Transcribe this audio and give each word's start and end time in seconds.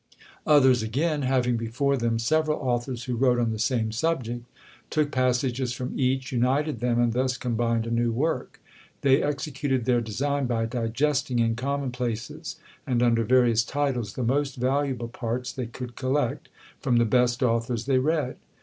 Others 0.47 0.81
again, 0.81 1.21
having 1.21 1.57
before 1.57 1.95
them 1.95 2.17
several 2.17 2.57
authors 2.59 3.03
who 3.03 3.15
wrote 3.15 3.37
on 3.37 3.51
the 3.51 3.59
same 3.59 3.91
subject, 3.91 4.43
took 4.89 5.11
passages 5.11 5.73
from 5.73 5.93
each, 5.95 6.31
united 6.31 6.79
them, 6.79 6.99
and 6.99 7.13
thus 7.13 7.37
combined 7.37 7.85
a 7.85 7.91
new 7.91 8.11
work; 8.11 8.59
they 9.01 9.21
executed 9.21 9.85
their 9.85 10.01
design 10.01 10.47
by 10.47 10.65
digesting 10.65 11.37
in 11.37 11.55
commonplaces, 11.55 12.55
and 12.87 13.03
under 13.03 13.23
various 13.23 13.63
titles, 13.63 14.13
the 14.13 14.23
most 14.23 14.55
valuable 14.55 15.07
parts 15.07 15.51
they 15.51 15.67
could 15.67 15.95
collect, 15.95 16.49
from 16.79 16.97
the 16.97 17.05
best 17.05 17.43
authors 17.43 17.85
they 17.85 17.99
read. 17.99 18.37